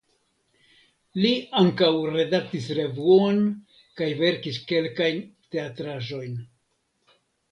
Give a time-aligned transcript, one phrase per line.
[1.23, 1.29] Li
[1.59, 3.43] ankaŭ redaktis revuon
[4.01, 5.21] kaj verkis kelkajn
[5.57, 6.35] teatraĵojn.